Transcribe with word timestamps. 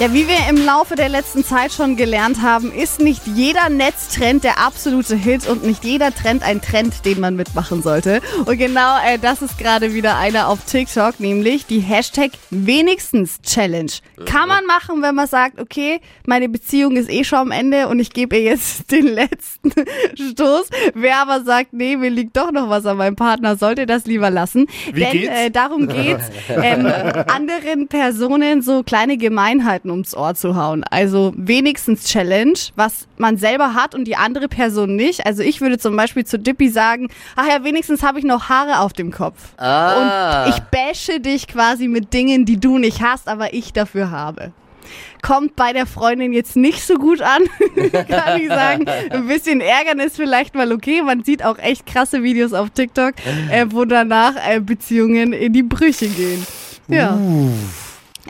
Ja, 0.00 0.14
wie 0.14 0.26
wir 0.26 0.48
im 0.48 0.56
Laufe 0.56 0.94
der 0.94 1.10
letzten 1.10 1.44
Zeit 1.44 1.72
schon 1.72 1.94
gelernt 1.94 2.40
haben, 2.40 2.72
ist 2.72 3.00
nicht 3.00 3.20
jeder 3.26 3.68
Netztrend 3.68 4.44
der 4.44 4.58
absolute 4.58 5.14
Hit 5.14 5.46
und 5.46 5.62
nicht 5.62 5.84
jeder 5.84 6.10
Trend 6.10 6.42
ein 6.42 6.62
Trend, 6.62 7.04
den 7.04 7.20
man 7.20 7.36
mitmachen 7.36 7.82
sollte. 7.82 8.22
Und 8.46 8.56
genau 8.56 8.96
äh, 9.04 9.18
das 9.18 9.42
ist 9.42 9.58
gerade 9.58 9.92
wieder 9.92 10.16
einer 10.16 10.48
auf 10.48 10.64
TikTok, 10.64 11.20
nämlich 11.20 11.66
die 11.66 11.80
Hashtag 11.80 12.30
wenigstens 12.48 13.42
Challenge. 13.42 13.90
Kann 14.24 14.48
man 14.48 14.64
machen, 14.64 15.02
wenn 15.02 15.14
man 15.14 15.26
sagt, 15.26 15.60
okay, 15.60 16.00
meine 16.24 16.48
Beziehung 16.48 16.96
ist 16.96 17.10
eh 17.10 17.22
schon 17.22 17.40
am 17.40 17.50
Ende 17.50 17.88
und 17.88 18.00
ich 18.00 18.14
gebe 18.14 18.38
ihr 18.38 18.44
jetzt 18.44 18.90
den 18.90 19.06
letzten 19.06 19.70
Stoß. 20.14 20.70
Wer 20.94 21.18
aber 21.18 21.44
sagt, 21.44 21.74
nee, 21.74 21.98
mir 21.98 22.08
liegt 22.08 22.38
doch 22.38 22.52
noch 22.52 22.70
was 22.70 22.86
an 22.86 22.96
meinem 22.96 23.16
Partner, 23.16 23.56
sollte 23.56 23.84
das 23.84 24.06
lieber 24.06 24.30
lassen. 24.30 24.66
Wie 24.94 25.00
Denn 25.00 25.12
geht's? 25.12 25.30
Äh, 25.30 25.50
darum 25.50 25.88
geht's, 25.88 26.24
ähm, 26.48 26.86
anderen 26.86 27.88
Personen 27.88 28.62
so 28.62 28.82
kleine 28.82 29.18
Gemeinheiten 29.18 29.89
ums 29.90 30.14
Ohr 30.14 30.34
zu 30.34 30.56
hauen. 30.56 30.84
Also 30.84 31.32
wenigstens 31.36 32.04
Challenge, 32.04 32.58
was 32.76 33.08
man 33.16 33.36
selber 33.36 33.74
hat 33.74 33.94
und 33.94 34.04
die 34.04 34.16
andere 34.16 34.48
Person 34.48 34.96
nicht. 34.96 35.26
Also 35.26 35.42
ich 35.42 35.60
würde 35.60 35.78
zum 35.78 35.96
Beispiel 35.96 36.24
zu 36.24 36.38
Dippy 36.38 36.68
sagen, 36.68 37.08
ach 37.36 37.46
ja, 37.46 37.64
wenigstens 37.64 38.02
habe 38.02 38.18
ich 38.18 38.24
noch 38.24 38.48
Haare 38.48 38.80
auf 38.80 38.92
dem 38.92 39.10
Kopf. 39.10 39.54
Ah. 39.56 40.44
Und 40.44 40.50
ich 40.50 40.60
bashe 40.60 41.20
dich 41.20 41.46
quasi 41.46 41.88
mit 41.88 42.12
Dingen, 42.12 42.44
die 42.44 42.58
du 42.58 42.78
nicht 42.78 43.02
hast, 43.02 43.28
aber 43.28 43.52
ich 43.54 43.72
dafür 43.72 44.10
habe. 44.10 44.52
Kommt 45.22 45.54
bei 45.56 45.72
der 45.72 45.86
Freundin 45.86 46.32
jetzt 46.32 46.56
nicht 46.56 46.82
so 46.82 46.94
gut 46.94 47.20
an, 47.20 47.42
kann 48.08 48.40
ich 48.40 48.48
sagen. 48.48 48.86
Ein 49.10 49.26
bisschen 49.26 49.60
ärgern 49.60 50.00
ist 50.00 50.16
vielleicht 50.16 50.54
mal 50.54 50.72
okay. 50.72 51.02
Man 51.02 51.24
sieht 51.24 51.44
auch 51.44 51.58
echt 51.58 51.86
krasse 51.86 52.22
Videos 52.22 52.52
auf 52.52 52.70
TikTok, 52.70 53.14
äh, 53.50 53.66
wo 53.68 53.84
danach 53.84 54.34
äh, 54.48 54.60
Beziehungen 54.60 55.32
in 55.32 55.52
die 55.52 55.62
Brüche 55.62 56.08
gehen. 56.08 56.46
Ja. 56.88 57.18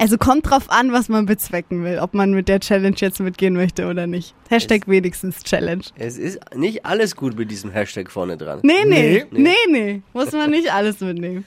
Also 0.00 0.16
kommt 0.16 0.48
drauf 0.48 0.70
an, 0.70 0.92
was 0.92 1.10
man 1.10 1.26
bezwecken 1.26 1.84
will, 1.84 1.98
ob 1.98 2.14
man 2.14 2.30
mit 2.32 2.48
der 2.48 2.58
Challenge 2.60 2.96
jetzt 2.98 3.20
mitgehen 3.20 3.52
möchte 3.52 3.86
oder 3.86 4.06
nicht. 4.06 4.34
Hashtag 4.48 4.88
wenigstens 4.88 5.42
Challenge. 5.42 5.84
Es 5.96 6.16
ist 6.16 6.40
nicht 6.56 6.86
alles 6.86 7.14
gut 7.16 7.36
mit 7.36 7.50
diesem 7.50 7.70
Hashtag 7.70 8.10
vorne 8.10 8.38
dran. 8.38 8.60
Nee, 8.62 8.72
nee, 8.86 9.26
Nee. 9.30 9.40
nee, 9.42 9.54
nee. 9.70 10.02
Muss 10.14 10.32
man 10.32 10.50
nicht 10.50 10.72
alles 10.72 11.00
mitnehmen. 11.00 11.44